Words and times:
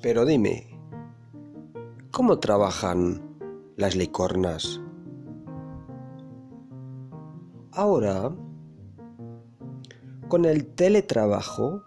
Pero 0.00 0.24
dime, 0.24 0.78
¿cómo 2.10 2.38
trabajan 2.38 3.22
las 3.76 3.96
licornas? 3.96 4.80
Ahora, 7.72 8.34
con 10.28 10.44
el 10.44 10.66
teletrabajo, 10.74 11.82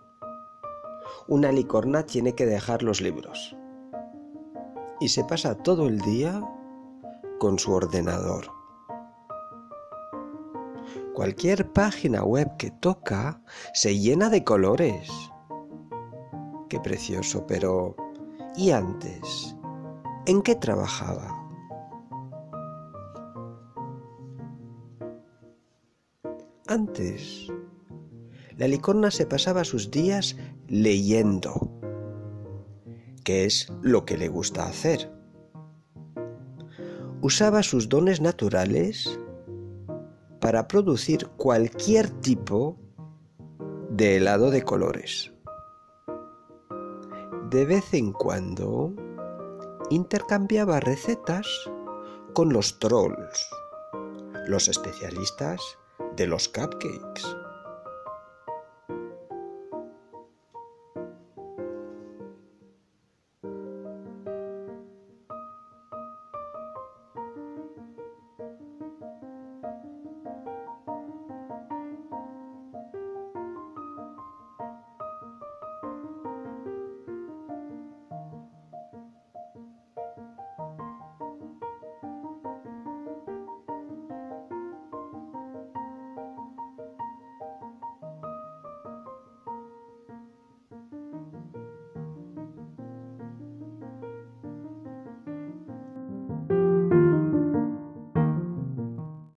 una 1.28 1.52
licorna 1.52 2.04
tiene 2.04 2.34
que 2.34 2.46
dejar 2.46 2.84
los 2.84 3.02
libros 3.02 3.56
y 5.00 5.10
se 5.10 5.24
pasa 5.24 5.56
todo 5.56 5.88
el 5.88 6.00
día 6.00 6.42
con 7.40 7.58
su 7.58 7.74
ordenador. 7.74 8.46
Cualquier 11.14 11.72
página 11.72 12.24
web 12.24 12.56
que 12.58 12.72
toca 12.72 13.42
se 13.74 13.98
llena 13.98 14.30
de 14.30 14.44
colores. 14.44 15.31
Qué 16.72 16.80
precioso, 16.80 17.46
pero 17.46 17.98
¿y 18.56 18.72
antes? 18.72 19.58
¿En 20.26 20.42
qué 20.42 20.56
trabajaba? 20.56 21.38
Antes, 26.68 27.48
la 28.56 28.70
licorna 28.70 29.12
se 29.12 29.26
pasaba 29.26 29.66
sus 29.66 29.92
días 29.92 30.38
leyendo, 30.70 31.70
que 33.26 33.44
es 33.44 33.68
lo 33.82 34.06
que 34.06 34.18
le 34.18 34.30
gusta 34.30 34.64
hacer. 34.64 35.12
Usaba 37.22 37.64
sus 37.64 37.90
dones 37.90 38.22
naturales 38.22 39.20
para 40.40 40.70
producir 40.70 41.28
cualquier 41.36 42.10
tipo 42.22 42.80
de 43.90 44.16
helado 44.16 44.52
de 44.52 44.62
colores 44.62 45.34
de 47.52 47.66
vez 47.66 47.94
en 47.94 48.14
cuando 48.14 48.94
intercambiaba 49.90 50.80
recetas 50.80 51.70
con 52.34 52.54
los 52.54 52.80
trolls, 52.80 53.50
los 54.48 54.70
especialistas 54.70 55.60
de 56.16 56.28
los 56.28 56.48
cupcakes. 56.48 57.24